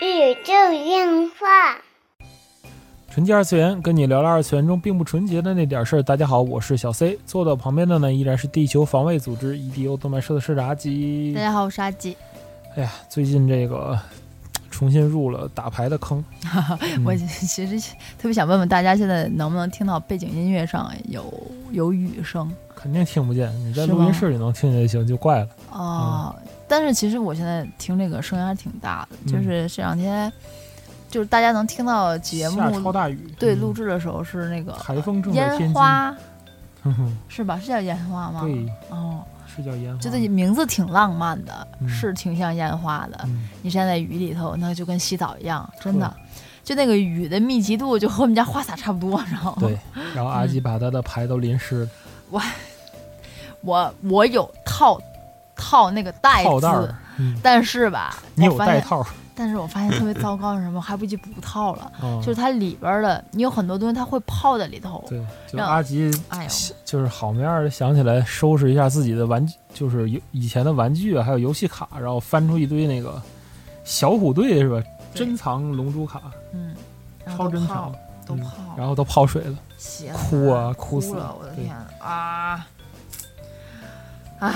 [0.00, 0.52] 宇宙
[0.84, 1.76] 电话。
[3.10, 6.02] 纯洁二次元，跟你聊聊二次元中并不纯洁的那点事儿。
[6.02, 11.40] 大家好，我是小 C，坐到旁边的呢依然是地球防卫组织 EDO 动漫社的社长阿吉大。
[11.40, 12.16] 家好，我是阿吉。
[12.76, 13.98] 哎呀，最近这个
[14.70, 16.24] 重新入了打牌的坑，
[16.96, 17.80] 嗯我其实
[18.16, 21.24] 特别想问问大家，现在能不能听到背景音乐上有
[21.72, 23.52] 有雨声肯定听不见。
[23.66, 25.48] 你在录音室里能听见就行，就怪了。
[25.72, 26.36] 哦？
[26.70, 30.32] 但是其实我现在听这个声音还挺大的，嗯就是这两天，
[31.10, 36.14] 就是大家能听到节目大雨，嗯对录制的时候是那个台风正在烟，花，
[37.28, 37.58] 是吧？
[37.58, 38.42] 是叫烟花吗？
[38.42, 40.00] 对，哦，是叫烟花。
[40.00, 43.18] 觉得名字挺浪漫的，嗯是挺像烟花的。
[43.24, 46.14] 嗯，你站在雨里头，那就跟洗澡一样，真的。
[46.62, 49.76] 就那个雨的密集度，就和我们家花洒差不多，然后对。
[50.14, 51.80] 然后阿嗯吉把他的牌都淋湿
[52.30, 52.40] 了，
[53.62, 55.00] 我我有套
[55.70, 59.06] 套那个带子套袋儿，，嗯，但是吧，你我发现，有带套，
[59.36, 60.76] 但是我发现特别糟糕是什么？
[60.78, 65.04] 我还不及不套了，嗯 就是它里边儿的，你有很多东西它会泡在里头。
[65.08, 66.50] 对，就让阿吉哎呦，
[66.84, 73.20] 就是好面儿的想起来收拾一下自己的玩具，就是有以前的玩具啊，还有游戏卡，然后翻出一堆那个
[73.84, 74.82] 小虎队是吧？
[75.14, 76.20] 对珍藏龙珠卡，
[76.52, 76.74] 嗯，
[77.24, 77.96] 然后超珍泡藏，嗯
[78.26, 79.56] 都泡，然后都泡水了。
[79.78, 81.36] 血哭啊哭哭死了了！
[81.40, 82.66] 我的对天啊！
[84.40, 84.52] 唉，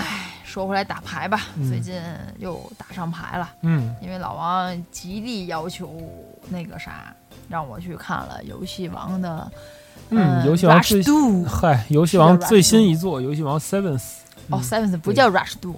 [0.55, 1.69] 说回来打牌吧，嗯。
[1.69, 2.00] 最近
[2.38, 6.00] 又打上牌了，嗯，因为老王极力要求
[6.48, 7.12] 那个啥，
[7.48, 9.50] 让我去看了游戏王的，
[10.10, 14.05] 嗯游戏王最 Do 嗨，游戏是叫王最 Rush 新一座，游戏王 Sevens，
[14.48, 15.75] 哦嗯，Sevens 不对叫 Rush Do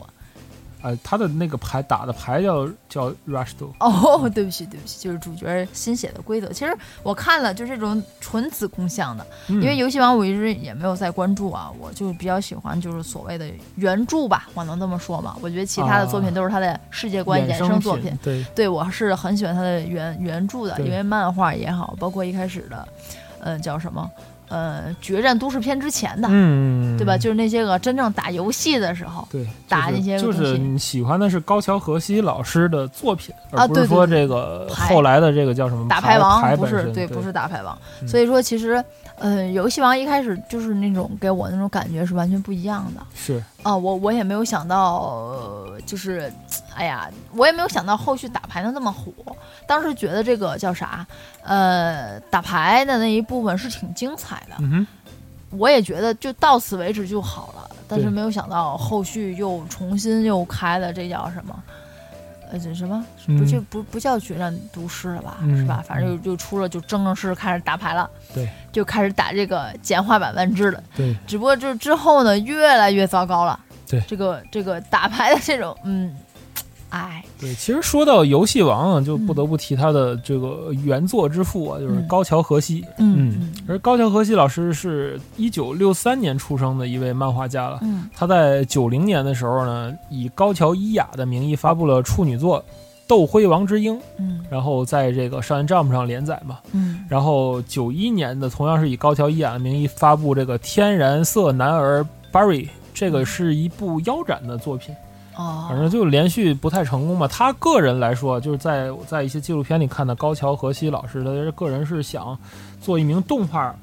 [0.87, 6.53] 呃，他的那个牌打的牌叫叫 Rush Do，哦，对不起对不起，就是主角新写的规则。
[6.53, 15.37] 其实我看了，就这种纯子宫向的，因因为游戏王我一直也没有在关注啊，我就比较喜欢就是所谓的原著吧，我能这么说吗？
[15.41, 18.17] 我觉得其他的作品都是他的世界观衍生作品。
[18.23, 22.89] 对，对我是很喜欢他的原原著的，因为漫画也好，包括一开始的，
[23.41, 24.09] 呃，叫什么，
[24.48, 27.16] 呃，决战都市篇之前的，嗯，对吧？
[27.19, 34.22] 就是那些个真正打游戏的时候，对，打那些就是你喜欢的是高桥和希老师的作品，啊而不是说对对对。
[34.22, 37.76] 这个后来的这个叫什么打牌王牌不是对，不是打牌王。
[38.00, 38.09] 嗯。
[38.09, 38.82] 所以说，其实，
[39.19, 43.03] 呃，游戏王一开始就是那种给我那种感觉是完全不一样的。
[43.15, 43.42] 是。
[43.62, 43.76] 啊！
[43.76, 46.32] 我我也没有想到，呃就是，
[46.76, 49.12] 哎呀，我也没有想到后续打牌能那么火。
[49.66, 51.06] 当时觉得这个叫啥，
[51.42, 54.56] 呃，打牌的那一部分是挺精彩的，
[55.50, 57.70] 我也觉得就到此为止就好了。
[57.88, 61.62] 但是没有想到后续又重新又开了，这叫什么？
[62.50, 63.04] 呃，这什么？
[63.26, 65.38] 不嗯就不不叫决战都市了吧？
[65.41, 65.82] 嗯是吧？
[65.86, 68.09] 反正就就出了，就正正式开始打牌了。
[68.32, 70.82] 对，就开始打这个简化版万智了。
[70.94, 73.59] 对，只不过就之后呢，越来越糟糕了。
[73.88, 76.12] 对这个这个打牌的这种，嗯，
[76.91, 82.84] 哎，对，其实说到游戏王啊，就不得不提他的这个原作之父啊，就是嗯高桥和希。
[82.98, 87.80] 嗯嗯而高桥和希老师是一九六三年出生的一位漫画家了。
[87.82, 92.60] 嗯他在九零年的时候呢，以高桥伊雅的名义发布了处女作
[93.08, 96.60] 《斗辉王之鹰》，嗯然后在这个少年 Jump 上连载嘛。
[96.72, 102.64] 嗯然后九一年的同样是以高桥伊雅的名义发布这个《天然色男儿 Barry》，
[102.94, 104.94] 这个是一部腰斩的作品，
[105.36, 107.28] 哦，反正就连续不太成功吧。
[107.28, 112.38] 他个人来说，就是在在一些纪录片里看到高桥和希老师，他个人是想
[112.80, 113.74] 做一名动画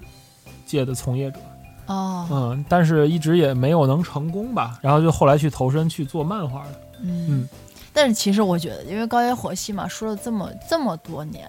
[0.66, 1.40] 界的从业者，
[1.86, 4.80] 哦嗯，但是一直也没有能成功吧。
[4.82, 6.70] 然后就后来去投身去做漫画了。
[7.02, 7.50] 嗯嗯。
[7.94, 11.48] 但是其实我觉得，因为高桥和希嘛，说了这么这么多年。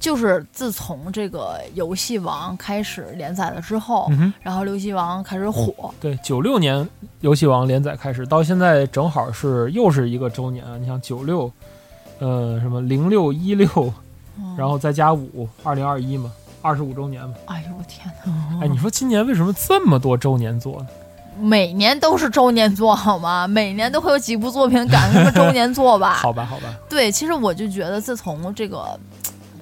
[0.00, 6.88] 就是自从这个游戏王开始连载了之后，嗯，然后游戏王开始火，对，九六年
[7.20, 10.78] 游戏王连载开始，到现在正好是又是一个周年啊。
[10.78, 11.52] 你像九六，
[12.18, 13.68] 呃，什么零六一六，
[14.38, 17.34] 嗯然后再加五，二零二一嘛，二十五周年嘛。
[17.46, 18.60] 哎呦我天哪！
[18.64, 20.86] 哎，你说今年为什么这么多周年作呢？
[21.38, 23.46] 每年都是周年作好吗？
[23.46, 26.14] 每年都会有几部作品赶上个周年作吧？
[26.20, 28.98] 好吧，好吧，对，其实我就觉得，自从这个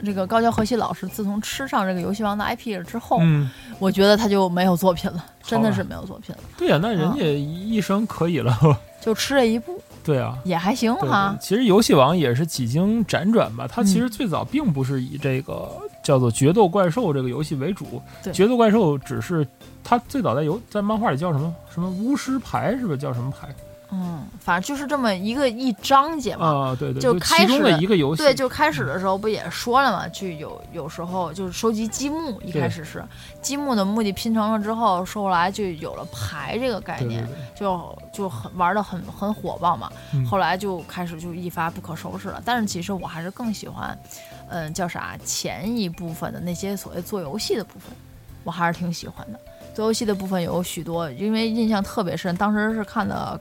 [0.05, 8.57] 这个高桥和希老师自从吃上这个游戏王的 IP 了之后，嗯，我觉得他就没有作品了，真的是没有作品了，对呀、那人嗯家一生可以了。
[9.01, 11.37] 就吃这一部对啊，也还行哈。
[11.39, 11.41] 对。
[11.41, 15.71] 其实游戏王也是几经辗转吧，它其嗯实最早并不是以这个
[16.03, 19.47] 叫做决斗怪兽这个游戏为主，对决斗怪兽只是
[19.85, 23.49] 它最早在游在漫画里叫什么什么巫师牌是不是叫什么牌？
[23.91, 26.47] 嗯，反正就是这么一个一章节嘛。
[26.47, 33.03] 啊，对对，就就其中开始的一个游戏，对，就开始的时候不也说了嘛，就有有时候就是收集积木，一开始是
[33.41, 39.91] 积木的目的拼成了之后，说后来就有了牌这个概念，对对对，就就很玩的很很火爆嘛。
[40.13, 42.43] 嗯后来就开始就一发不可收拾了。
[42.45, 43.99] 但是其实我还是更喜欢，
[44.49, 47.97] 嗯，叫啥前一部分的那些所谓做游戏的部分，
[48.45, 49.41] 我还是挺喜欢的。
[49.79, 53.41] 做游戏的部分有许多，因为印象特别深，当时是看的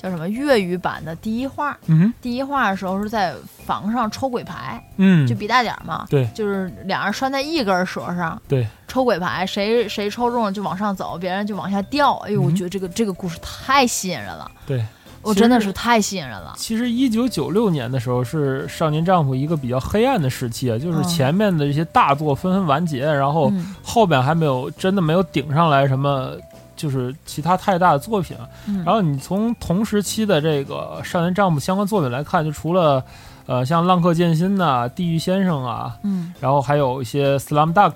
[0.00, 1.76] 叫什么粤语版的第一话。
[1.86, 3.34] 嗯第一话的时候是在
[3.66, 12.14] 房上抽鬼牌，嗯，就比大点儿嘛，对就是俩人拴在一根绳上，对，抽鬼牌，谁谁抽中了就往上走，别人就往下掉。
[12.18, 14.86] 哎呦，我嗯觉得这个这个故事太吸引人了，对。
[15.22, 16.54] 我真的是太吸引人了。
[16.56, 26.32] 其实一九九六年的时候是少年丈夫一个比较黑暗的时期啊，就是嗯前面的这些大作纷纷完结，然后嗯后边还没有真的没有顶上来什么，
[26.76, 28.36] 就是其他太大的作品
[28.84, 33.02] 然后你从同时期的这个少年丈夫相关作品来看，就除了
[33.46, 37.92] 呃像《浪客剑心》呐、《地狱先生》啊，嗯然后还有一些《Slam Dunk》，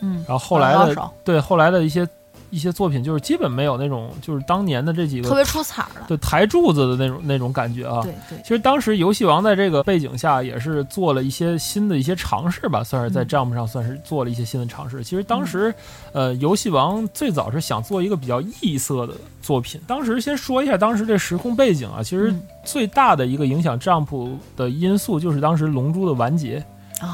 [0.00, 2.08] 嗯，然后后来的对后来的一些
[2.50, 6.06] 一些作品，就是基本没有那种就是当年的这几个特别出彩儿了。
[6.08, 8.02] 对台柱子的那种那种感觉啊。
[8.02, 15.02] 对对其实当时游戏王在这个背景下也是做了一些新的一些尝试吧，算是在嗯 Jump 上算是做了一些新的尝试。
[15.04, 15.74] 其实当时，
[16.12, 19.80] 呃，游戏王最早是想做一个比较异色的作品。
[19.86, 26.64] 当时先说一下当时这时空背景啊，其实嗯最大的一个影响 Jump 的因素就是当时《龙珠》的完结，啊，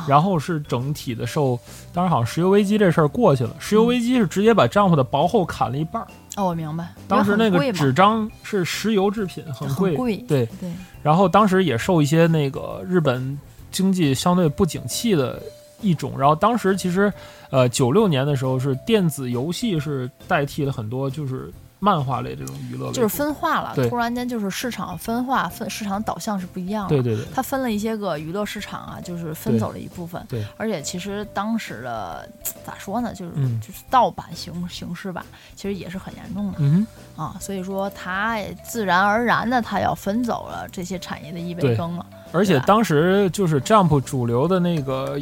[0.08, 1.58] 然后是整体的受，
[1.92, 6.08] 当时好像石油危机这事儿过去了，石油危机是直接把 Jump 的薄厚砍了一半儿。
[6.36, 10.46] 哦，我明白，当时那个纸张是石油制品，很贵，很贵对。
[10.60, 10.70] 对，
[11.02, 13.38] 然后当时也受一些那个日本
[13.70, 15.42] 经济相对不景气的
[15.80, 17.10] 一种，然后当时其实，
[17.50, 21.50] 呃，九六年的时候是电子游戏是代替了很多就是
[21.86, 26.88] 漫画类这种娱乐，就是分化了，突然间就是市场分化，分市场导向是不一样的。
[26.88, 30.20] 对对对它分了一些个娱乐市场啊，就是分走了一部分。
[30.28, 32.28] 对而且其实当时的
[32.64, 35.24] 咋说呢，就是、嗯就是盗版形形式吧，
[35.54, 36.84] 其实也是很严重的嗯
[37.14, 37.36] 啊。
[37.38, 42.04] 所以说，它自然而然的，它要分走了这些产业的一杯对羹了。
[42.32, 45.16] 而且当时就是 Jump 主流的那个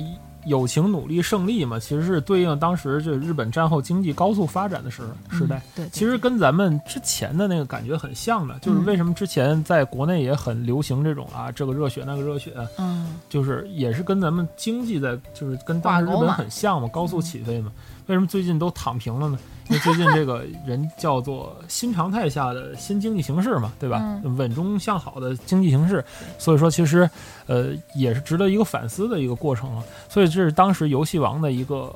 [0.46, 5.58] 友情努力胜利嘛，其实是对应当时就日本战后经济高速发展的时时代。
[5.58, 5.90] 嗯对，对。
[5.90, 8.84] 其实跟咱们之前的那个感觉很像的，就是嗯。
[8.84, 13.14] 为什么之前在国内也很流行这种啊，这个热血那个热血，嗯。
[13.28, 17.72] 就是也是跟咱们经济在，就是跟当时日本很像嘛，高速起飞嘛。
[18.06, 19.38] 为什么最近都躺平了呢？
[19.70, 23.98] 因为最近这个人叫做新常态下的新经济形势嘛，对吧？
[24.22, 26.04] 嗯稳中向好的经济形势，
[26.38, 27.08] 所以说其实
[27.46, 29.82] 呃也是值得一个反思的一个过程啊。
[30.06, 31.90] 所以这是当时游戏王的一个、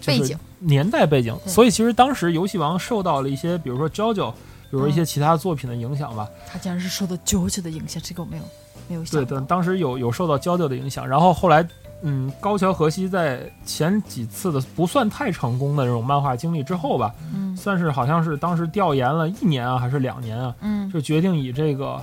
[0.00, 1.36] 就是背景年代背景。
[1.44, 4.36] 对所以其实当时游戏王受到了一些，比如说 JoJo，比
[4.70, 6.26] 如说一嗯些其他作品的影响吧。
[6.46, 8.42] 他竟然是受到 JoJo 的影响，这个我没有
[8.88, 9.46] 没有对对，想到。
[9.46, 11.62] 当时有有受到 JoJo 的影响，然后后来，
[12.02, 17.56] 嗯，高桥和希在前几次的不算太成功的这种漫画经历之后吧，嗯。
[17.56, 20.90] 算是好像是当时调研了一年啊，还是两年啊，嗯。
[20.90, 22.02] 就决定以这个，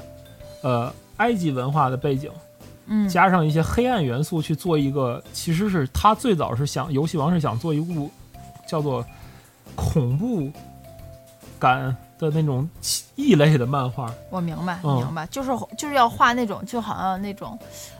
[0.63, 2.31] 呃，埃及文化的背景
[2.91, 8.09] 嗯，加上一些黑暗元素去做一个，其实是他最早是想游戏王是想做一部
[8.67, 9.05] 叫做
[9.75, 10.51] 恐怖
[11.59, 12.69] 感的那种
[13.15, 17.57] 异类的漫画，我明白，嗯明白，就是就是要画那种，就好像那种，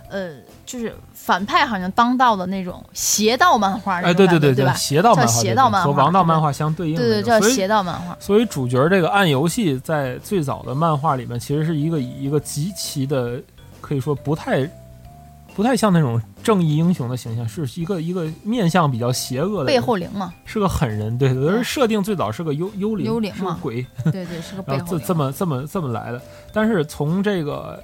[0.09, 0.31] 呃，
[0.65, 8.15] 就是反派好像当道的那种邪道漫画那哎，种感觉，对对对，邪道漫画，邪道漫画和王道漫画相对应的叫邪道漫画。
[8.19, 13.41] 所以主角这个暗游戏在最早的漫画里面，其实是一个以一个极其的，
[13.79, 14.69] 可以说不太
[15.59, 23.37] 不太像那种正义英雄的形象，是一个一个面相比较邪恶的背，后灵嘛，是个狠人，对对，而对设定最早是个幽幽灵，幽灵嘛。
[23.37, 25.05] 是个鬼， 对对，是个背 然后这。
[25.05, 26.21] 这么这么这么来的。
[26.53, 27.77] 但是从这个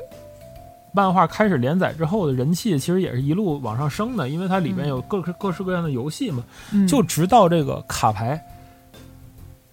[0.94, 4.88] 漫画开始连载之后的人气，其实也是一路往上升的，因为它里面嗯。
[4.88, 6.42] 有各各式各样的游戏嘛。
[6.72, 6.88] 嗯。
[6.88, 8.42] 就直到这个卡牌，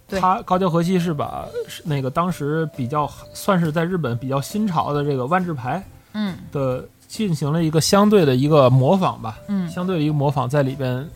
[0.08, 1.46] 他高桥和希是把
[1.84, 5.80] 那个当时比较算是在日本比较新潮的这个万智牌
[6.14, 6.36] 嗯。
[6.50, 11.06] 的进行了一个相对的一个模仿吧，嗯相对的一个模仿在里边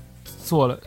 [0.45, 0.79] 做了，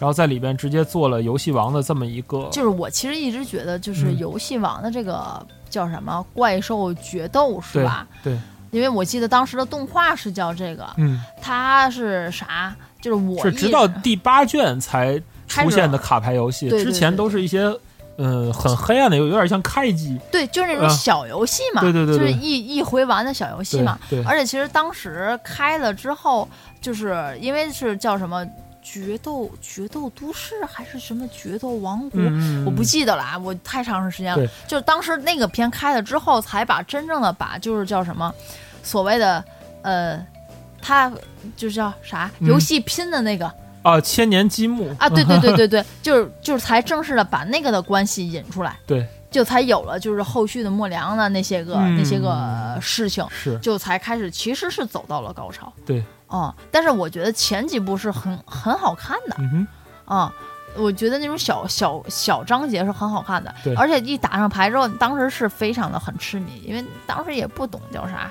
[0.00, 8.04] 然后在里边直接做了游戏王的这么一个，就是我其实一直觉得，就是嗯游戏王的这个叫什么怪兽决斗是吧？
[8.20, 8.36] 对，
[8.72, 12.74] 因为我记得当时的动画是叫这个，嗯，它是啥？
[13.00, 17.72] 就是我是直到第八卷才出现的卡牌游戏，对对之前都是一些。
[18.18, 22.26] 嗯，很黑暗的，有有点像开机，对，就是那种啊小游戏嘛，对对对对。
[22.32, 23.96] 就是一一回玩的小游戏嘛。
[24.10, 26.48] 对，而且其实当时开了之后，
[26.80, 28.44] 就是因为是叫什么
[28.82, 34.36] 决斗决斗都市还是什么决斗王国，嗯，我不记得了啊，我太长时间了。
[34.36, 34.48] 对。
[34.66, 38.34] 就是当时那个片开了之后，才把真正的把就是叫什么，
[38.82, 39.44] 所谓的
[39.82, 40.26] 呃，
[40.82, 41.08] 他
[41.56, 42.48] 就是叫啥嗯。
[42.48, 55.72] 游戏拼的那个、啊，千年积木啊，对对对对对， 就是就是才正式的把那个的关系引出来，对，就才有了就是后续的莫良的那些个、嗯那些个事情，是就才开始其实是走到了高潮。
[55.86, 59.66] 对，哦、但是我觉得前几部是很很好看的，嗯
[60.06, 60.34] 哼，啊、
[60.76, 68.30] 我觉得那种小小小章节是很好看的对，而且一打上牌之后，当时是非常的很痴迷，因为当时也不懂叫啥。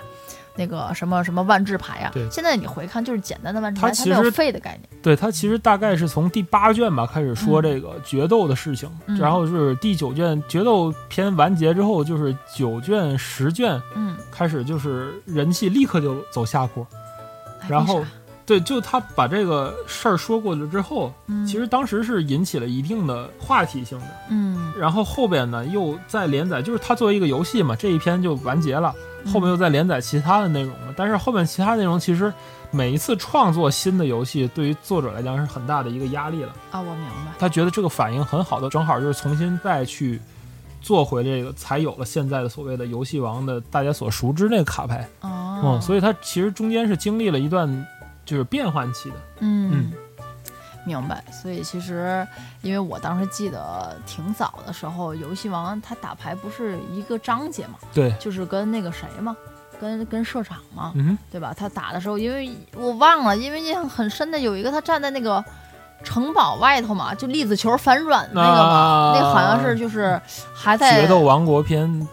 [0.57, 5.01] 那个什么什么万智牌啊对，现在你回看就是简单的万智牌，它没有它其实废的概念。
[5.01, 16.85] 对它其实大概是从第八卷吧开始说这个决斗的事情，嗯然后是第九卷决斗篇完结之后，就是九卷十卷嗯，开始就是人气立刻就走下坡。
[17.61, 18.05] 哎然后
[18.47, 24.05] 对，就他把这个事儿说过了之后，嗯其实当时是引起了一定的话题性的。
[24.29, 30.93] 嗯然后后边呢又再连载，就是他作为一个游戏嘛，这一篇就完结了，嗯后面又再连载其他的内容嘛。
[30.95, 32.33] 但是后面其他内容其实
[32.71, 36.53] 每一次创作新的游戏，对于作者来讲是很大的一个压力了。
[36.71, 37.33] 啊，我明白。
[37.37, 40.21] 他觉得这个反应很好的，正好就是重新再去
[40.81, 45.05] 做回这个，才有了现在的所谓的游戏王的大家所熟知那个卡牌。
[45.21, 47.67] 哦，嗯，所以他其实中间是经历了一段
[48.27, 49.15] 就是变换期的。
[49.39, 49.91] 嗯，
[50.85, 51.23] 明白。
[51.31, 52.27] 所以其实，
[52.61, 59.35] 因为我当时记得挺早的时候，游戏王它打牌不是一个章节嘛，对，就是跟那个谁嘛，
[59.81, 61.55] 跟跟社长嘛，嗯，对吧？
[61.57, 65.43] 他打的时候，因为我忘了，因为印象很深的有一个他站在那个。
[66.03, 70.21] 城堡外头嘛，就粒子球反转的那个嘛，啊那好像是就是
[70.53, 72.07] 还在决斗王国篇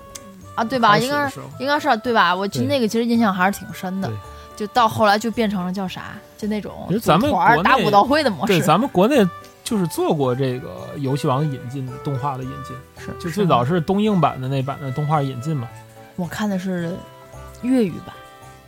[0.54, 0.96] 啊，对吧？
[0.96, 2.34] 应该应该是对吧？
[2.34, 4.16] 我记得对那个其实印象还是挺深的对，
[4.56, 7.30] 就到后来就变成了叫啥，就那种咱们
[7.62, 9.26] 打武道会的模式对，咱们国内
[9.64, 15.68] 就是做过这个游戏王引进的动画的引进，是就最早是东映版的那版的动画引进嘛。
[16.16, 16.96] 我看的是
[17.62, 18.14] 粤语版，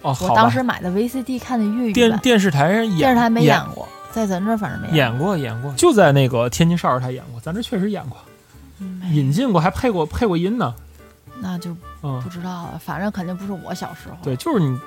[0.02, 8.18] 哦，我当时买的 VCD 看的粤语版，电电视台上演，电视台没演演过，在咱这儿反正没演演过演过，就在那个天津少儿台演过，咱这确实演过，
[8.80, 10.74] 嗯引进过，还配过配过音呢。
[11.40, 11.70] 那就
[12.02, 14.16] 嗯不，知道了，反正肯定不是我小时候。
[14.22, 14.78] 对，就是你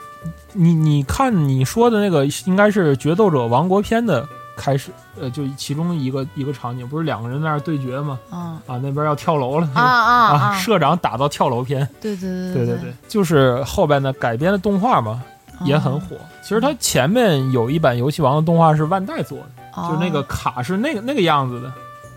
[0.53, 4.27] 你你看你说的那个应该是《决斗者王国篇》的
[4.57, 8.19] 开始，呃，就其中一个一个场景，不是两个人在那儿对决吗？
[8.31, 10.55] 嗯啊，那边要跳楼了，啊 啊啊！
[10.57, 15.23] 社长打到跳楼篇，对对对对对对对，就是后边的改编的动画嘛，
[15.65, 16.15] 也很哦火。
[16.41, 21.71] 其实它前面有一版游戏王的动画是万代做的，哦就那个卡是那个那个样子的。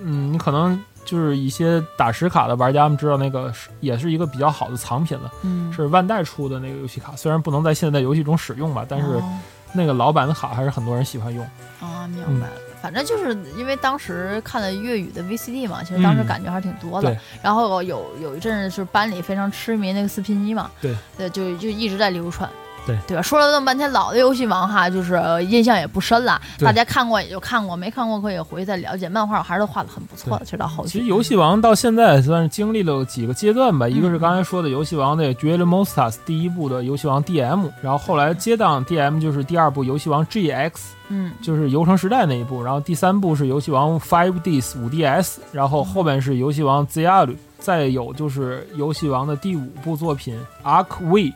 [0.05, 7.15] 嗯，你可能就是一些打实卡的玩家们知道，那个是也是一个比较好的藏品了，嗯，是万代出的那个游戏卡。
[7.17, 9.39] 虽然不能在现在游戏中使用吧，但是哦
[9.75, 11.43] 那个老版的卡还是很多人喜欢用。
[11.81, 12.53] 啊，明嗯白了。
[12.83, 17.09] 反正就是因为当时看了粤语的 VCD 嘛，其实当时嗯感觉还是挺多的。
[17.09, 22.51] 对然后有有一阵子是班里非常痴迷那个四拼一嘛，对，对，就就一直在流传。
[22.87, 23.23] 对对吧？
[23.23, 26.41] 说了那么半天，老的游戏王哈，就是呃印象也不深了。
[26.59, 29.09] 大家看过也就看过，没看过可以回去再了解。
[29.09, 30.91] 漫画我还是画的很不错的，其实到后期。
[30.93, 40.73] 其实游戏王到现在算是经历了几个阶段吧，一个是刚才说的游戏王的《g u e l Mostas》第一部的游戏王 DM，然后后来接档 DM 就是第二部游戏王 GX，
[41.09, 51.33] 嗯就是游城时代那一部，然后第三部是游戏王 Five Ds 五 DS，然后后边是游戏王 ZR，再有就是游戏王的第五部作品 Arc V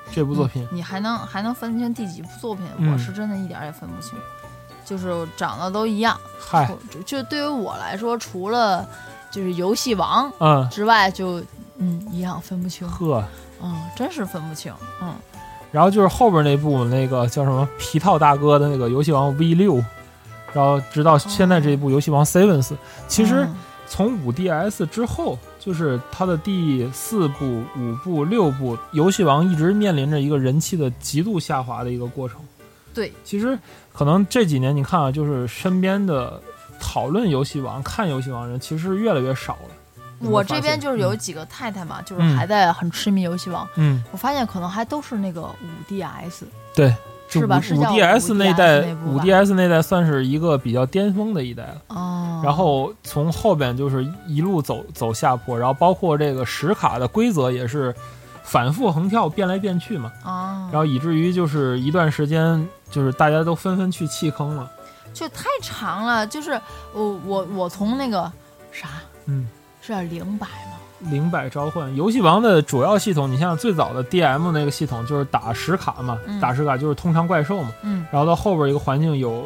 [0.12, 0.66] 这部作品。
[0.70, 2.64] 你还能还能分清第几部作品？
[2.78, 4.18] 嗯我是真的一点儿也分不清，
[4.84, 6.18] 就是长得都一样。
[6.38, 8.86] 嗨，就就对于我来说，除了
[9.30, 11.42] 就是游戏王嗯，之外，就
[11.78, 13.22] 嗯一样分不清，呵，
[13.62, 15.14] 嗯，真是分不清，嗯
[15.72, 19.76] 然后就是后边那部那个叫什么皮套大哥的那个游戏王 V 六，
[20.52, 22.72] 然后直到现在这一部游戏王 Sevens，
[23.08, 23.44] 其实。
[23.44, 23.56] 嗯
[23.88, 32.38] 从五 DS 之后，就是它的第四部、五部、六部，游戏王一直面临着一个人气的极度下滑的一个过程。
[32.92, 33.58] 对，其实
[33.92, 36.40] 可能这几年你看啊，就是身边的
[36.80, 39.70] 讨论游戏王、看游戏王人其实越来越少了。
[40.20, 41.18] 我这边就是有嗯。
[41.18, 46.96] 几个太太嘛，就是嗯还在很痴迷游戏王，嗯，我发现可能还都是那个五 DS，对，就
[47.28, 51.82] 是五五吧是叫 DS 那 5DS 代，五 DS 那代算是一个比较巅峰的一代了。
[51.88, 57.94] 哦，然后从后边就是一路走走下坡，然后包括这个实卡的规则也是
[58.42, 64.70] 反复横跳，变来变去嘛，哦，然后以至于就是一段时间就是大家都纷纷去弃坑了。
[65.12, 66.60] 就太长了，就是
[66.92, 68.30] 我我我从那个
[68.70, 68.88] 啥
[69.26, 69.48] 嗯，
[69.80, 70.75] 是叫零百吗？
[71.00, 79.44] 零百召唤游戏王的主要系统，你像最早的 DM 那个系统就是打实卡嘛，嗯打实卡就是通常怪兽嘛，嗯然后到后边一个环境有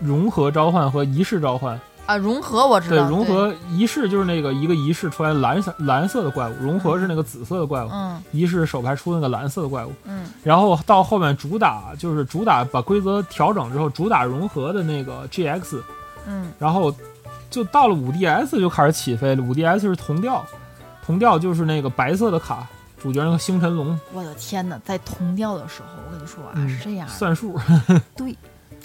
[0.00, 1.78] 融合召唤和仪式召唤。
[2.06, 9.92] 啊，融合我知道对，道，融合仪式就是那个一个仪式出来蓝色蓝色的怪物，融合是那个紫色的怪物，嗯仪式手牌出那个蓝色的怪物。
[10.06, 15.82] 嗯然后到后面主打就是主打把规则调整之后，主打融合的那个 GX，
[16.26, 16.90] 嗯然后
[17.50, 19.42] 就到了五 DS 就开始起飞了。
[19.42, 20.42] 五 DS 是同调，
[21.08, 22.66] 铜调就是那个白色的卡，
[23.02, 27.58] 主角那个星辰龙我的天哪，在同调的时候，我跟你说啊，嗯是这样，算数，
[28.14, 28.36] 对，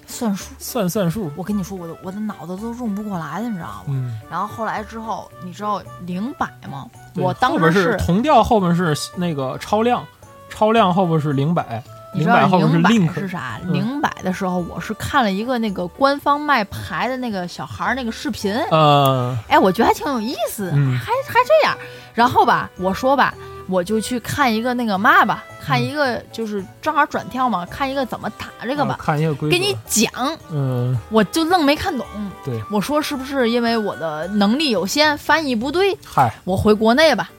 [0.07, 0.53] 算数。
[0.57, 1.29] 算算数。
[1.35, 3.83] 我跟你说，我的我的脑子都用不过来了，你知道吗？
[3.89, 6.89] 嗯，然后后来之后，你知道零百吗？
[7.17, 10.01] 我当时是铜调，后面是那个超量，
[10.47, 13.59] 超量后边是零百，零你知道百后边是零百是啥？
[13.65, 21.77] 嗯零百的时候，我是看了一个那个官方卖牌的那个小孩儿那个视频，呃，哎，我觉得还挺有意思，嗯还还这样。
[22.13, 23.33] 然后吧，我说吧，
[23.67, 30.11] 我就去看一个那个嘛吧，看一个就是正好转跳嘛，看一个怎么打这个呃吧，看一个规则，给你讲，
[30.51, 32.05] 嗯，我就愣没看懂。
[32.45, 35.97] 对，我说是不是因为我的能力有限，翻译不对？
[36.05, 37.29] 嗨，我回国内吧，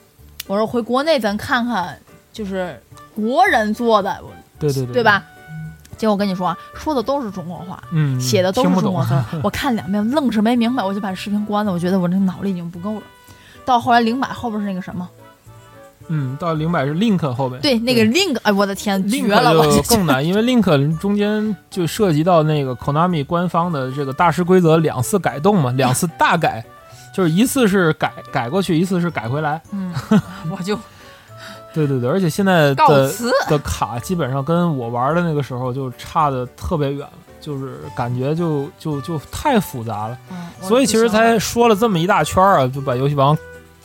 [0.47, 1.97] 我说回国内咱看看，
[2.33, 2.81] 就是
[3.15, 4.19] 国人做的，
[4.59, 5.03] 对对对，对？
[5.03, 5.23] 吧？
[5.97, 9.13] 结果我跟你说啊，说的都是中国话，嗯，写的都是中国字。
[9.41, 11.71] 我看两遍，愣是没明白，我就把视频关了。
[11.71, 13.01] 我觉得我这脑力已经不够了。
[13.65, 15.07] 到后来零百后边是那个什么？
[16.07, 19.57] 嗯，到零百是 link 后边，对，那个 link，哎，我的天，绝了！
[19.57, 26.63] 我就就更难，因为 link 中间就涉及到那个 Konami 官方的这个大师规则两次改动嘛，两次大改，
[27.11, 29.59] 就是一次是改改过去，一次是改回来。
[29.71, 29.91] 嗯，
[30.55, 30.77] 我就
[31.73, 33.11] 对对对，而且现在的。
[33.49, 43.35] 的卡基本上跟我玩的那个时候就差的特别远了，就是感觉就就就太复杂了，嗯所以其实才说了这么一大圈啊，就把游戏王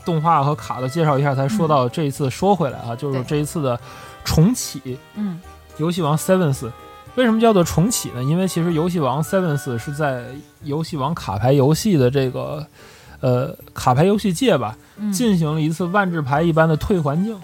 [0.05, 3.79] 动画和卡的介绍一下，才说到这一次说回来啊，就是这一次的
[4.25, 4.99] 重启。
[5.15, 5.41] 嗯。
[5.77, 6.71] 游戏王 Sevens，
[7.15, 8.23] 为什么叫做重启呢？
[8.23, 10.27] 因为其实游戏王 Sevens 是在
[10.63, 12.67] 游戏王卡牌游戏的这个
[13.21, 15.11] 呃卡牌游戏界吧，嗯。
[15.13, 17.41] 进行了一次万智牌一般的退环境。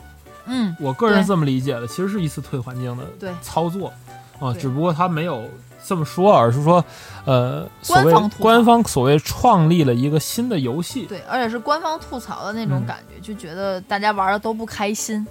[0.49, 3.93] 嗯我个人是这么理解的，其实是一次退环境的操作
[4.39, 5.49] 啊，只不过它没有
[5.87, 6.85] 这么说，而是说
[7.25, 11.03] 呃所谓官方官方所谓创立了一个新的游戏。
[11.07, 15.27] 对，而且是官方吐槽的那种嗯感觉，就觉得大家玩的都不开心。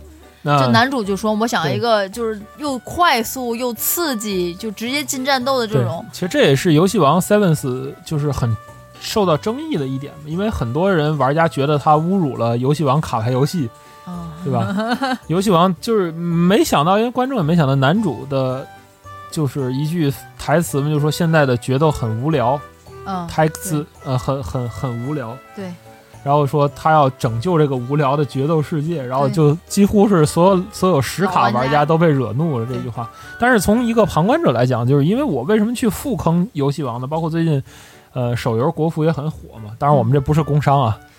[0.47, 6.05] 那就男主就说：“我想对一个就是又快速又刺激，就直接进战斗的这种。
[6.13, 8.55] 其实这也是游戏王 Sevens 就是很
[9.01, 13.67] 受到争议的一点嘛，因为很多人玩家觉得他侮辱了游戏王卡牌游戏，
[14.05, 15.17] 嗯，对吧？
[15.25, 18.67] 游戏王就是没想到，因为观众也没想到男主的，
[19.35, 22.57] 就是一句台词嘛，就说现在的决斗很无聊，
[23.05, 25.65] 嗯，台词呃很很很无聊，对，
[26.23, 33.09] 然后说他要拯救这个无聊的决斗世界，然后就几乎是所有所有实卡玩家都被惹怒了这句话。
[33.37, 37.05] 但是从一个旁观者来讲，就是因为我为什么去复坑游戏王呢？
[37.05, 37.61] 包括最近，
[38.13, 39.71] 呃，手游国服也很火嘛。
[39.77, 41.14] 当然我们这不是工商啊，这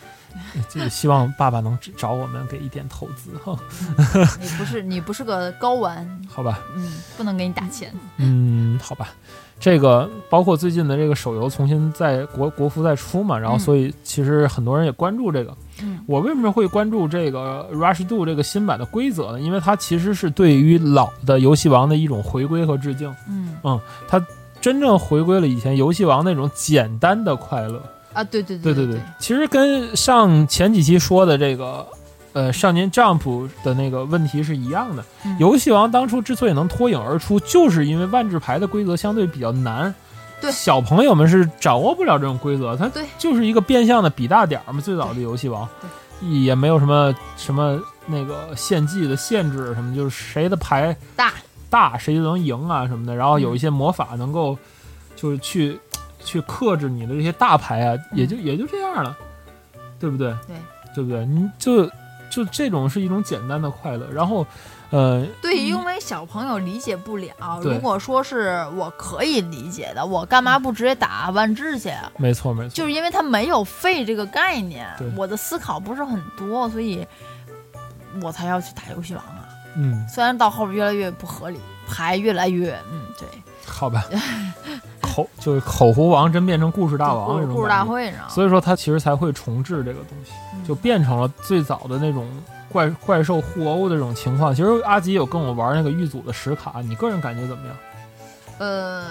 [0.74, 3.58] 个 希望爸爸能找我们给一点投资哈，
[4.40, 6.60] 你不是你不是个高玩， 好吧？
[6.76, 7.92] 嗯，不能给你打钱。
[8.18, 9.08] 嗯，好吧。
[9.58, 15.56] 这个包括最近的这个手游重新在国国服再出嘛，然后嗯所以其实很多人也关注这个。
[15.82, 19.40] 嗯我为什么会关注这个 Rush Do 这个新版的规则呢？
[19.40, 24.22] 因为它其实是对于老的游戏王的一种回归和致敬，嗯嗯，它
[24.60, 27.82] 真正回归了以前游戏王那种简单的快乐。
[28.16, 31.86] 啊，对对对对对，其实跟上前几期说的这个。
[32.32, 35.02] 呃，少年 Jump 的那个问题是一样的。
[35.24, 39.94] 嗯游戏王当初之所以能脱颖而出，就是因为万智牌的规则相对比较难，
[40.38, 44.82] 对小朋友们是掌握不了这种规则，它就是一个变相的比大点儿嘛。
[44.82, 45.66] 最早的游戏王
[46.20, 51.32] 也没有什么什么那个献祭的限制什么，就是谁的牌大
[51.70, 53.16] 大谁就能赢啊什么的。
[53.16, 54.58] 然后有嗯一些魔法能够
[55.14, 55.80] 就是去
[56.26, 59.16] 去克制你的这些大牌啊，也就也就这样了，
[59.98, 60.30] 对不对？
[60.48, 60.60] 嗯
[60.94, 61.24] 对对不对？
[61.24, 61.86] 你就
[62.28, 64.46] 就这种是一种简单的快乐，然后。
[64.90, 67.34] 呃，对，因为小朋友理解不了。
[67.60, 72.08] 如果说是我可以理解的，我干嘛不直接打万智去啊？
[72.18, 77.04] 没错没错，就是因为他没有废这个概念，我的思考不是很多，所以
[78.22, 79.48] 我才要去打游戏王啊。
[79.74, 81.58] 嗯，虽然到后边越来越不合理，
[81.88, 83.26] 牌越来越嗯对，
[83.66, 84.04] 好吧，
[85.16, 88.28] 口就是口胡王真变成故事大王这种故事，大会，你知道吗？
[88.28, 92.26] 所以说他其实才会重置这个东西，嗯就变成了最早的那种
[92.70, 94.54] 怪怪兽互殴的这种情况。
[94.54, 97.76] 其实阿吉有跟我玩那个玉组的实卡，你个人感觉怎么样？
[98.58, 99.04] 呃，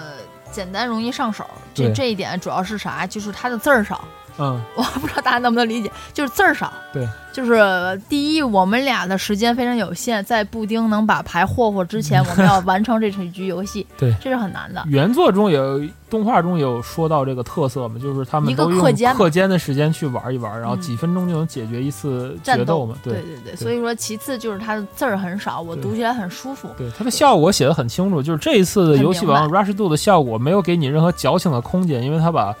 [0.52, 3.06] 简单容易上手，这这一点主要是啥？
[3.06, 4.04] 就是它的字儿少，
[4.38, 6.72] 嗯，我不知道大家能不能理解，就是字儿少。
[6.92, 14.82] 对，就是第一，我们俩的时间非常有限，在布丁能把牌霍霍之前，我们要完成这场局游戏， 对，这是很难的。
[14.86, 26.68] 原作中也有，动画中也有说到这个特色嘛，就是他们一个课间课间的时间去玩一玩，然后嗯几分钟就能解决一次战决斗嘛，对对对，所以说其次就是它的字儿很少，我读起来很舒服。
[26.76, 32.54] 对它的效果写的很清楚，就是这一次的游戏王 Rush Do 的效果没有给你任何矫情的空间，因为它把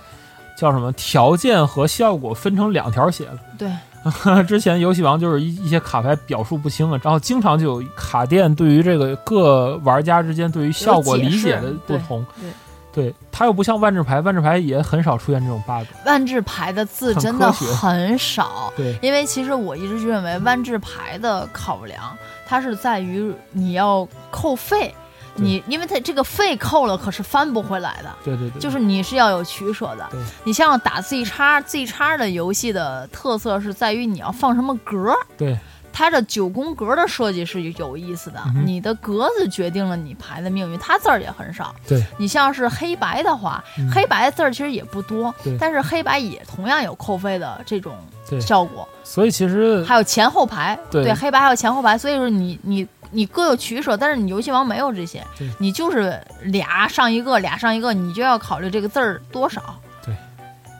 [0.56, 3.38] 叫什么条件和效果分成两条写了。
[3.58, 3.70] 对，
[4.44, 12.24] 之前游戏王就是一一些卡牌表述不清啊，然后经常就有卡店对于这个各玩家之间对于效果理解的不同。
[12.40, 12.50] 对
[12.96, 15.86] 对，它又不像万智牌，万智牌也很少出现这种 bug。
[16.06, 22.16] 万智牌的字真的很少，对，因为其实我一直认为万智牌的考量，
[22.46, 24.94] 它是在于你要扣费，对
[25.36, 28.10] 你因为它这个费扣了，可是翻不回来的。
[28.24, 30.06] 对对对，就是你是要有取舍的。
[30.10, 35.58] 对，你像打 Z 叉，Z 叉的游戏的特色是在于你要放什么格儿，对。
[35.98, 41.74] 它的九宫格的设计是有意思的，嗯你的格子决定了你牌的命运，它字儿也很少。
[41.88, 43.90] 对，你像是黑白的话，嗯。
[43.90, 47.96] 黑白字儿其实也不多对，但是黑白也同样有扣费的这种
[48.28, 48.38] 对。
[48.38, 52.86] 效果，所以其实还有前后排，对黑白还有前后排，所以说你你。
[53.16, 55.24] 你各有取舍，但是你游戏王没有这些，
[55.56, 59.62] 你就是俩上一个，俩上一个，你就要考虑这个字儿多少。
[60.04, 60.14] 对，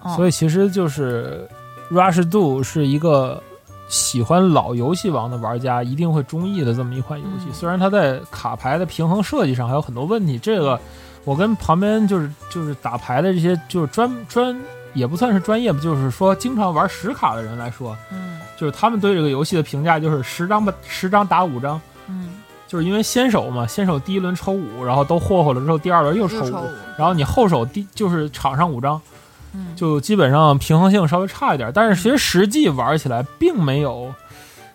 [0.03, 1.49] 哦、所以其实就是
[1.90, 3.42] Rush Do 是一个
[3.88, 7.46] 喜欢老游戏王的玩家一定会中意的这么一款游戏。
[7.46, 10.79] 嗯虽然它在卡牌的平衡设计上还有很多问题，这个
[11.25, 14.55] 我跟旁边就是就是打牌的这些就是专专
[14.92, 21.81] 也不算是专业吧，就是说经常玩实卡的人来说，嗯就是他们对这个游戏的评价就是十张吧十张打五张。
[22.67, 29.01] 嗯，就是因为先手嘛，先手第一轮抽五，然后都霍霍了之后，第二轮又抽五，然后你后手第就是场上五张，
[29.55, 34.13] 嗯，就基本上平衡性稍微差一点，但是其实实际玩起来并没有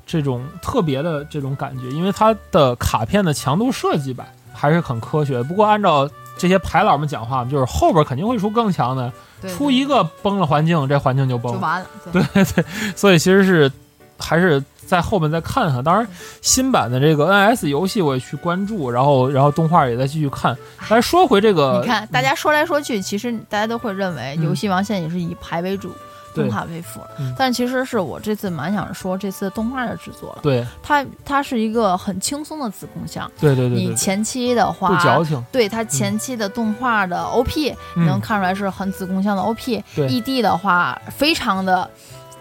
[0.06, 5.42] 这种特别的这种感觉，因为它的卡片的强度设计吧还是很科学。
[5.44, 9.12] 不过按照这些牌佬们讲话，就是后边肯定会出更强的，
[9.50, 11.58] 出一个崩了环境，这环境就崩了。
[11.60, 11.88] 就完了。
[12.12, 13.72] 对 对，所以其实是
[14.18, 15.84] 还是在后面再看看。
[15.84, 16.08] 当然，
[16.42, 20.56] 新版的这个 NS 游戏我也去关注，然后然后动画也在继续看。
[20.90, 24.44] 但是说回这个，你看，大家说来说去，其实大家都会认为嗯。
[24.44, 25.90] 游戏王现在也是以牌为主。
[26.34, 26.46] 对。
[26.46, 27.36] 动画为辅，嗯。
[27.38, 30.66] 但其实是我这次蛮想说这次动画的制作了，对。
[30.82, 38.06] 它它是一个很轻松的子供像，对对对对，你前期的话不矫情，对它前期的动画的 OP、嗯。
[38.06, 40.08] 能看出来是很子供像的 OP，对。
[40.08, 41.90] ED 的话非常的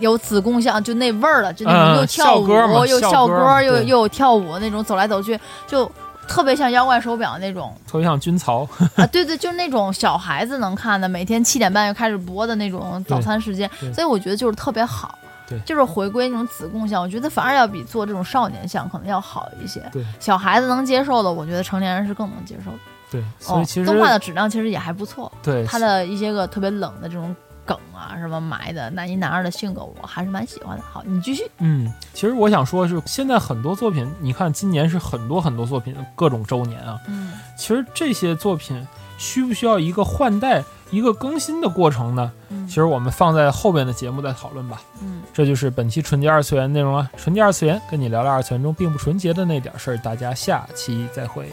[0.00, 5.90] 有子供像，就那味儿了，就那嗯种又跳舞、又校歌又又有跳舞那种走来走去，就
[6.26, 8.66] 特别像妖怪手表那种特别像军曹。
[8.96, 15.16] 啊，对对，就是那种小孩子能看的，每天七点半就开始播的那种早餐时间，所以我觉得就是特别好。
[15.48, 19.82] 对就是回归那种子贡像，我觉得反而要比做这种少年像可能要好一些。
[19.92, 22.78] 对，小孩子能接受的，我觉得成年人是更能接受的。
[23.10, 27.34] 对，所以其哦、实、动画的质量其实也还不错，对它的一些个特别冷的这种
[27.70, 30.82] 梗啊，什么埋的那一男二的性格，我还是蛮喜欢的。
[30.82, 31.48] 好，你继续。
[31.58, 38.84] 嗯，其实我想说的是，现在很多作品，你看今年是很多很多作品各种周年啊，嗯其实这些作品
[39.18, 42.32] 需不需要一个换代、一个更新的过程呢？
[42.48, 44.82] 嗯其实我们放在后边的节目再讨论吧。
[45.00, 47.08] 嗯，这就是本期纯洁二次元内容了。
[47.16, 51.48] 纯洁二次元跟你聊聊二次元中并不纯洁的那点事儿，大家下期再会。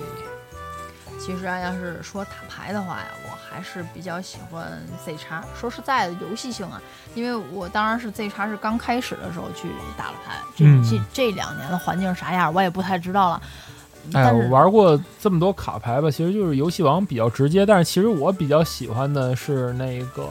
[1.27, 5.43] 其实啊，要是说打牌的话呀，我还是比较喜欢 Z 叉。
[5.59, 6.81] 说实在的，游戏性啊，
[7.15, 13.41] 因为我当然是 Z 叉是刚开始的时候去打了牌，这、嗯这这两年的环境啥样，我也不太知道了。
[14.13, 20.29] 哎，我玩过这么多卡牌吧，其实就是游戏王比较直接，但是其实我比较喜欢的是那个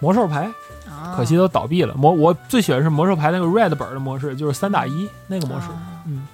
[0.00, 0.50] 魔兽牌，
[0.88, 1.94] 啊，可惜都倒闭了。
[1.94, 5.68] 魔我最喜欢是魔兽牌那个 Red 本的模式，就是三打一那个模式。
[5.68, 6.26] 啊嗯，